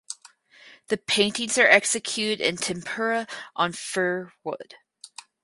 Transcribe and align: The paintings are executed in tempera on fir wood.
The 0.87 0.97
paintings 0.97 1.59
are 1.59 1.67
executed 1.67 2.41
in 2.41 2.57
tempera 2.57 3.27
on 3.55 3.71
fir 3.71 4.33
wood. 4.43 4.73